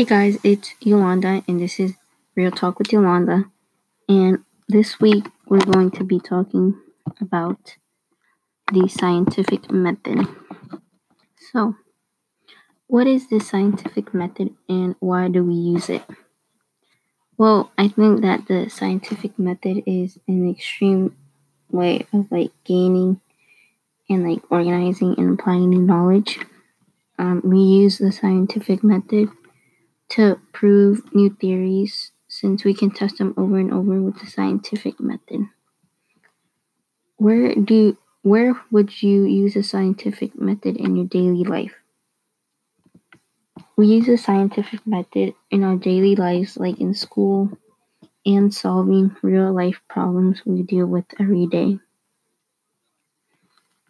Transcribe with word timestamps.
Hey 0.00 0.06
guys, 0.06 0.38
it's 0.42 0.72
Yolanda, 0.80 1.44
and 1.46 1.60
this 1.60 1.78
is 1.78 1.92
Real 2.34 2.50
Talk 2.50 2.78
with 2.78 2.90
Yolanda. 2.90 3.44
And 4.08 4.38
this 4.66 4.98
week 4.98 5.26
we're 5.46 5.58
going 5.58 5.90
to 5.90 6.04
be 6.04 6.18
talking 6.18 6.80
about 7.20 7.76
the 8.72 8.88
scientific 8.88 9.70
method. 9.70 10.26
So, 11.52 11.74
what 12.86 13.06
is 13.06 13.28
the 13.28 13.40
scientific 13.40 14.14
method 14.14 14.54
and 14.70 14.94
why 15.00 15.28
do 15.28 15.44
we 15.44 15.52
use 15.52 15.90
it? 15.90 16.04
Well, 17.36 17.70
I 17.76 17.88
think 17.88 18.22
that 18.22 18.46
the 18.48 18.70
scientific 18.70 19.38
method 19.38 19.82
is 19.84 20.18
an 20.26 20.48
extreme 20.48 21.14
way 21.70 22.06
of 22.10 22.32
like 22.32 22.52
gaining 22.64 23.20
and 24.08 24.26
like 24.26 24.50
organizing 24.50 25.14
and 25.18 25.38
applying 25.38 25.68
new 25.68 25.82
knowledge. 25.82 26.38
Um, 27.18 27.42
we 27.44 27.58
use 27.58 27.98
the 27.98 28.12
scientific 28.12 28.82
method 28.82 29.28
to 30.10 30.40
prove 30.52 31.14
new 31.14 31.30
theories 31.30 32.12
since 32.28 32.64
we 32.64 32.74
can 32.74 32.90
test 32.90 33.18
them 33.18 33.34
over 33.36 33.58
and 33.58 33.72
over 33.72 34.00
with 34.02 34.20
the 34.20 34.26
scientific 34.26 35.00
method. 35.00 35.48
Where 37.18 37.54
do 37.54 37.96
where 38.22 38.60
would 38.72 39.00
you 39.00 39.22
use 39.24 39.54
a 39.54 39.62
scientific 39.62 40.34
method 40.40 40.76
in 40.76 40.96
your 40.96 41.06
daily 41.06 41.44
life? 41.44 41.74
We 43.76 43.88
use 43.88 44.08
a 44.08 44.16
scientific 44.16 44.86
method 44.86 45.34
in 45.50 45.64
our 45.64 45.76
daily 45.76 46.14
lives 46.14 46.56
like 46.56 46.80
in 46.80 46.94
school 46.94 47.58
and 48.26 48.54
solving 48.54 49.16
real 49.22 49.52
life 49.52 49.80
problems 49.88 50.44
we 50.46 50.62
deal 50.62 50.86
with 50.86 51.06
every 51.20 51.46
day. 51.46 51.80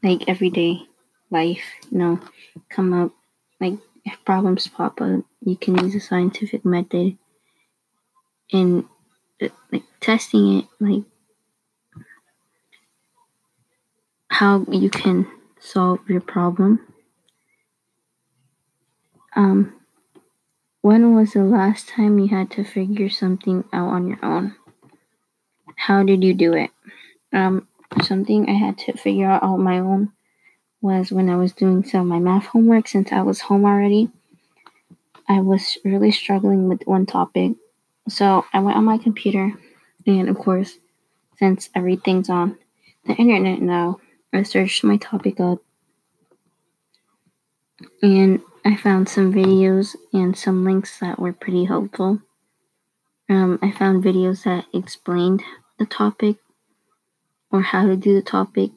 Like 0.02 0.28
everyday 0.28 0.82
life, 1.30 1.64
you 1.90 1.98
know, 1.98 2.20
come 2.68 2.92
up 2.92 3.12
like 3.60 3.78
if 4.04 4.24
problems 4.24 4.66
pop 4.66 5.00
up, 5.00 5.24
you 5.40 5.56
can 5.56 5.78
use 5.78 5.95
a 5.95 6.00
scientific 6.00 6.64
method 6.64 7.16
in 8.50 8.88
uh, 9.43 9.48
like 9.73 9.84
testing 10.01 10.59
it, 10.59 10.65
like 10.79 11.02
how 14.28 14.65
you 14.71 14.90
can 14.90 15.26
solve 15.59 16.01
your 16.09 16.21
problem. 16.21 16.80
Um, 19.37 19.74
when 20.82 21.15
was 21.15 21.32
the 21.34 21.45
last 21.45 21.88
time 21.88 22.18
you 22.18 22.28
had 22.28 22.51
to 22.52 22.65
figure 22.65 23.10
something 23.10 23.65
out 23.73 23.88
on 23.88 24.09
your 24.09 24.24
own? 24.24 24.56
How 25.76 26.02
did 26.02 26.24
you 26.24 26.34
do 26.34 26.54
it? 26.54 26.71
Um, 27.32 27.68
something 28.02 28.48
I 28.48 28.54
had 28.54 28.78
to 28.78 28.96
figure 28.96 29.26
out 29.30 29.43
on 29.43 29.62
my 29.62 29.78
own 29.78 30.12
was 30.80 31.12
when 31.12 31.28
I 31.28 31.36
was 31.36 31.52
doing 31.52 31.84
some 31.84 32.02
of 32.02 32.06
my 32.06 32.18
math 32.18 32.46
homework 32.46 32.88
since 32.88 33.12
I 33.12 33.23
was 33.23 33.40
home 33.40 33.64
already. 33.64 34.10
I 35.28 35.40
was 35.40 35.78
really 35.84 36.10
struggling 36.10 36.68
with 36.68 36.87
one 36.87 37.06
topic. 37.06 37.52
So 38.09 38.45
I 38.52 38.60
went 38.60 38.76
on 38.76 38.84
my 38.84 38.98
computer, 38.98 39.52
and 40.06 40.28
of 40.28 40.38
course, 40.38 40.78
since 41.38 41.70
everything's 41.74 42.28
on 42.28 42.59
the 43.06 43.14
internet 43.14 43.60
now, 43.60 44.00
I 44.32 44.42
searched 44.42 44.84
my 44.84 44.96
topic 44.96 45.40
up 45.40 45.60
and 48.02 48.40
I 48.65 48.76
found 48.76 49.09
some 49.09 49.32
videos 49.32 49.96
and 50.12 50.37
some 50.37 50.65
links 50.65 50.98
that 51.00 51.18
were 51.18 51.32
pretty 51.32 51.65
helpful. 51.65 52.20
Um, 53.28 53.59
I 53.62 53.70
found 53.70 54.04
videos 54.04 54.44
that 54.44 54.66
explained 54.74 55.42
the 55.78 55.87
topic 55.87 56.37
or 57.50 57.62
how 57.62 57.87
to 57.87 57.96
do 57.96 58.15
the 58.15 58.22
topic, 58.22 58.70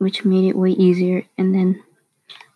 which 0.00 0.24
made 0.24 0.48
it 0.48 0.56
way 0.56 0.70
easier. 0.70 1.24
And 1.36 1.54
then 1.54 1.84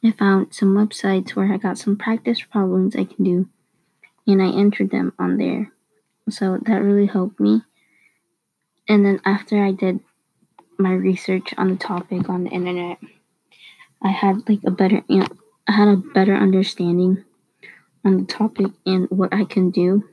I 0.02 0.12
found 0.12 0.54
some 0.54 0.74
websites 0.74 1.30
where 1.30 1.52
I 1.52 1.58
got 1.58 1.76
some 1.76 1.94
practice 1.94 2.40
problems 2.40 2.96
I 2.96 3.04
can 3.04 3.22
do, 3.22 3.48
and 4.26 4.42
I 4.42 4.46
entered 4.46 4.90
them 4.90 5.12
on 5.18 5.36
there. 5.36 5.70
So 6.30 6.58
that 6.64 6.82
really 6.82 7.06
helped 7.06 7.38
me. 7.38 7.60
And 8.88 9.04
then 9.04 9.20
after 9.26 9.62
I 9.62 9.72
did 9.72 10.00
my 10.78 10.92
research 10.92 11.52
on 11.58 11.68
the 11.68 11.76
topic 11.76 12.30
on 12.30 12.44
the 12.44 12.50
internet, 12.50 12.98
I 14.02 14.08
had 14.08 14.48
like 14.48 14.64
a 14.64 14.70
better 14.70 15.02
I 15.10 15.72
had 15.72 15.88
a 15.88 15.96
better 15.96 16.34
understanding 16.34 17.24
on 18.06 18.16
the 18.16 18.24
topic 18.24 18.72
and 18.86 19.06
what 19.10 19.34
I 19.34 19.44
can 19.44 19.70
do 19.70 20.08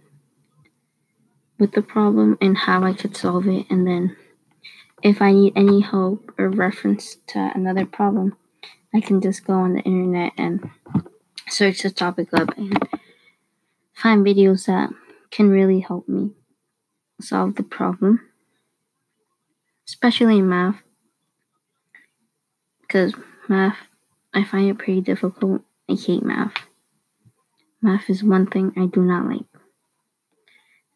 with 1.58 1.72
the 1.72 1.82
problem 1.82 2.38
and 2.42 2.58
how 2.58 2.84
I 2.84 2.92
could 2.92 3.16
solve 3.16 3.48
it. 3.48 3.68
And 3.70 3.88
then 3.88 4.18
if 5.04 5.22
I 5.22 5.32
need 5.32 5.54
any 5.56 5.82
help 5.82 6.32
or 6.38 6.50
reference 6.50 7.18
to 7.28 7.52
another 7.56 7.86
problem, 7.86 8.36
I 8.94 9.02
can 9.02 9.22
just 9.22 9.46
go 9.46 9.54
on 9.54 9.74
the 9.74 9.82
internet 9.82 10.34
and 10.38 10.70
search 11.50 11.82
the 11.82 11.90
topic 11.90 12.30
up 12.34 12.58
and 12.58 12.78
find 13.94 14.26
videos 14.26 14.66
that 14.66 14.90
can 15.32 15.50
really 15.50 15.80
help 15.80 16.08
me 16.08 16.32
solve 17.20 17.56
the 17.56 17.64
problem, 17.64 18.22
especially 19.88 20.40
in 20.40 20.50
math. 20.50 20.82
Because 22.82 23.14
math, 23.48 23.78
I 24.34 24.44
find 24.44 24.70
it 24.70 24.78
pretty 24.78 25.02
difficult. 25.02 25.62
I 25.90 25.94
hate 25.94 26.24
math. 26.24 26.54
Math 27.82 28.10
is 28.10 28.24
one 28.24 28.46
thing 28.46 28.74
I 28.78 28.86
do 28.86 29.02
not 29.02 29.26
like. 29.26 29.46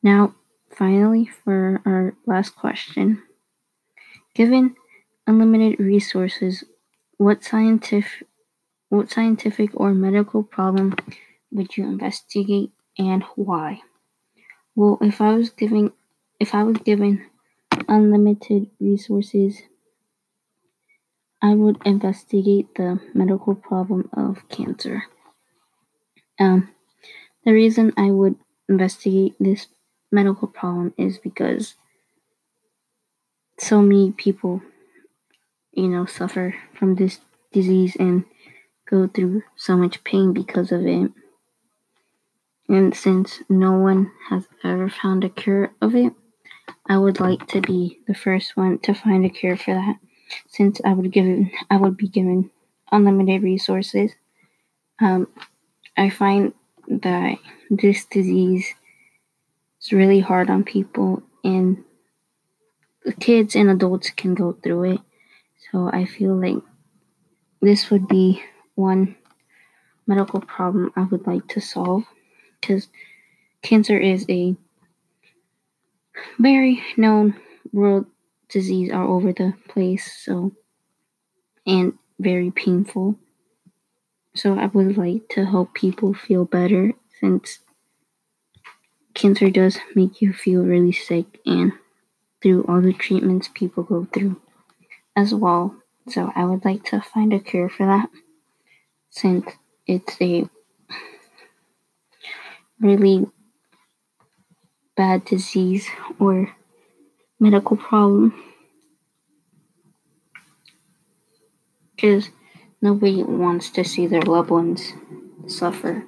Now, 0.04 0.36
finally, 0.78 1.30
for 1.44 1.82
our 1.86 2.14
last 2.28 2.56
question. 2.56 3.24
Given 4.36 4.76
unlimited 5.26 5.80
resources, 5.80 6.66
what 7.18 7.44
scientific 7.44 8.28
what 8.90 9.10
scientific 9.10 9.72
or 9.74 9.94
medical 9.94 10.44
problem 10.44 10.96
would 11.52 11.76
you 11.76 11.86
investigate 11.86 12.72
and 12.98 13.24
why? 13.36 13.82
Well, 14.76 14.98
if 15.02 15.22
I 15.22 15.34
was 15.36 15.50
given 15.50 15.94
if 16.40 16.54
I 16.54 16.64
was 16.64 16.78
given 16.78 17.26
unlimited 17.88 18.70
resources, 18.80 19.62
I 21.42 21.56
would 21.56 21.78
investigate 21.86 22.76
the 22.76 23.00
medical 23.14 23.56
problem 23.56 24.10
of 24.12 24.48
cancer. 24.50 25.04
Um, 26.40 26.70
the 27.46 27.54
reason 27.54 27.94
I 27.96 28.12
would 28.12 28.36
investigate 28.68 29.36
this 29.40 29.68
medical 30.12 30.50
problem 30.50 30.94
is 30.98 31.20
because 31.20 31.76
so 33.58 33.82
many 33.82 34.12
people 34.12 34.62
you 35.76 35.90
know, 35.90 36.06
suffer 36.06 36.56
from 36.74 36.96
this 36.96 37.20
disease 37.52 37.96
and 38.00 38.24
go 38.90 39.08
through 39.08 39.44
so 39.56 39.76
much 39.76 40.04
pain 40.04 40.34
because 40.34 40.72
of 40.72 40.86
it. 40.86 41.12
And 42.68 42.96
since 42.96 43.42
no 43.50 43.74
one 43.74 44.12
has 44.30 44.48
ever 44.64 44.90
found 44.90 45.24
a 45.24 45.30
cure 45.30 45.72
of 45.82 45.94
it, 45.94 46.14
I 46.88 46.98
would 46.98 47.20
like 47.20 47.48
to 47.50 47.62
be 47.62 48.00
the 48.08 48.16
first 48.16 48.58
one 48.58 48.80
to 48.80 48.94
find 48.94 49.26
a 49.26 49.30
cure 49.30 49.58
for 49.58 49.74
that. 49.74 49.98
Since 50.48 50.82
I 50.84 50.94
would 50.94 51.12
given 51.12 51.52
I 51.70 51.78
would 51.78 51.98
be 51.98 52.08
given 52.08 52.50
unlimited 52.92 53.44
resources. 53.44 54.14
Um, 55.00 55.28
I 55.96 56.10
find 56.10 56.54
that 56.88 57.38
this 57.70 58.06
disease 58.06 58.68
is 59.82 59.92
really 59.92 60.20
hard 60.20 60.50
on 60.50 60.64
people 60.64 61.22
and 61.44 61.84
kids 63.20 63.56
and 63.56 63.70
adults 63.70 64.10
can 64.12 64.34
go 64.34 64.54
through 64.54 64.94
it. 64.96 65.02
So 65.72 65.90
I 65.92 66.06
feel 66.06 66.36
like 66.36 66.64
this 67.62 67.90
would 67.90 68.08
be 68.08 68.42
one 68.76 69.16
medical 70.08 70.42
problem 70.42 70.92
I 70.96 71.04
would 71.04 71.26
like 71.26 71.48
to 71.50 71.62
solve 71.62 72.04
because 72.60 72.88
cancer 73.62 73.98
is 73.98 74.26
a 74.30 74.56
very 76.40 76.84
known 76.98 77.36
world 77.74 78.06
disease 78.50 78.92
all 78.92 79.16
over 79.16 79.34
the 79.34 79.54
place 79.68 80.24
so 80.24 80.52
and 81.66 81.94
very 82.20 82.52
painful. 82.52 83.16
So 84.36 84.58
i 84.60 84.68
would 84.68 84.98
like 84.98 85.30
to 85.30 85.46
help 85.46 85.74
people 85.74 86.14
feel 86.14 86.46
better 86.46 86.92
since 87.20 87.60
cancer 89.14 89.50
does 89.50 89.80
make 89.96 90.22
you 90.22 90.34
feel 90.34 90.62
really 90.62 90.92
sick 90.92 91.40
and 91.46 91.72
through 92.42 92.66
all 92.68 92.82
the 92.82 92.94
treatments 92.94 93.50
people 93.54 93.84
go 93.84 94.08
through 94.14 94.40
as 95.16 95.34
well. 95.34 95.76
So 96.08 96.32
I 96.36 96.46
would 96.46 96.64
like 96.64 96.84
to 96.86 97.02
find 97.02 97.34
a 97.34 97.40
cure 97.40 97.70
for 97.70 97.86
that 97.86 98.10
since 99.10 99.46
it's 99.88 100.22
a 100.22 100.48
really 102.80 103.26
bad 104.96 105.26
disease 105.26 105.88
or 106.20 106.52
medical 107.40 107.78
problem. 107.78 108.34
Because 111.96 112.30
nobody 112.82 113.24
wants 113.24 113.70
to 113.72 113.84
see 113.84 114.06
their 114.06 114.22
loved 114.22 114.50
ones 114.50 114.94
suffer 115.48 116.06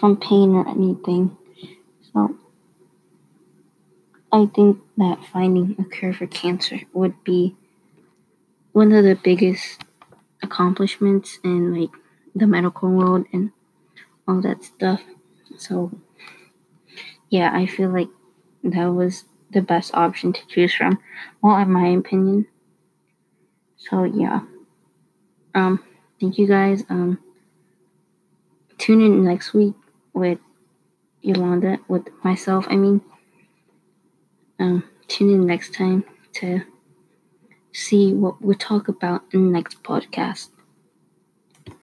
from 0.00 0.16
pain 0.16 0.54
or 0.54 0.68
anything. 0.68 1.36
So 2.12 2.36
I 4.36 4.44
think 4.44 4.78
that 4.98 5.24
finding 5.32 5.76
a 5.78 5.84
cure 5.84 6.12
for 6.12 6.26
cancer 6.26 6.80
would 6.92 7.24
be 7.24 7.56
one 8.72 8.92
of 8.92 9.02
the 9.02 9.14
biggest 9.14 9.80
accomplishments 10.42 11.38
in 11.42 11.74
like 11.74 11.88
the 12.34 12.46
medical 12.46 12.90
world 12.90 13.24
and 13.32 13.50
all 14.28 14.42
that 14.42 14.62
stuff. 14.62 15.02
So 15.56 15.90
yeah, 17.30 17.50
I 17.54 17.64
feel 17.64 17.88
like 17.88 18.10
that 18.62 18.88
was 18.88 19.24
the 19.52 19.62
best 19.62 19.94
option 19.94 20.34
to 20.34 20.46
choose 20.48 20.74
from. 20.74 20.98
Well, 21.40 21.56
in 21.56 21.72
my 21.72 21.88
opinion. 21.88 22.46
So 23.78 24.04
yeah. 24.04 24.40
Um, 25.54 25.82
thank 26.20 26.36
you 26.36 26.46
guys. 26.46 26.84
Um, 26.90 27.18
tune 28.76 29.00
in 29.00 29.24
next 29.24 29.54
week 29.54 29.72
with 30.12 30.40
Yolanda, 31.22 31.78
with 31.88 32.06
myself. 32.22 32.66
I 32.68 32.76
mean, 32.76 33.00
um, 34.58 34.84
tune 35.08 35.30
in 35.30 35.46
next 35.46 35.74
time 35.74 36.04
to 36.34 36.62
see 37.72 38.12
what 38.14 38.40
we'll 38.40 38.56
talk 38.56 38.88
about 38.88 39.22
in 39.32 39.46
the 39.46 39.52
next 39.52 39.82
podcast. 39.82 40.48